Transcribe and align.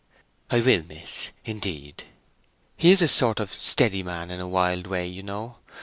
"I 0.49 0.61
will, 0.61 0.81
miss, 0.81 1.29
indeed." 1.45 2.05
"He 2.75 2.89
is 2.89 3.03
a 3.03 3.07
sort 3.07 3.39
of 3.39 3.53
steady 3.53 4.01
man 4.01 4.31
in 4.31 4.39
a 4.39 4.47
wild 4.47 4.87
way, 4.87 5.05
you 5.05 5.21
know. 5.21 5.57